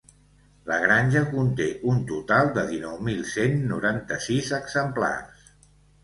La 0.69 0.75
granja 0.83 1.19
conté 1.33 1.67
un 1.91 1.99
total 2.11 2.49
de 2.55 2.63
dinou 2.71 2.95
mil 3.09 3.21
cent 3.33 3.59
noranta-sis 3.73 4.49
exemplars. 4.59 5.45